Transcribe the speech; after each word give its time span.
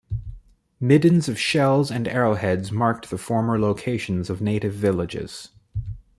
Middens 0.79 1.29
of 1.29 1.39
shells 1.39 1.91
and 1.91 2.07
arrowheads 2.07 2.71
marked 2.71 3.11
the 3.11 3.19
former 3.19 3.59
locations 3.59 4.31
of 4.31 4.41
native 4.41 4.73
villages. 4.73 5.49